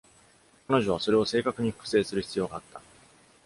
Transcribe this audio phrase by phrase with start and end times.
[0.67, 2.81] 彼女はそれを正確に複製する必要があった。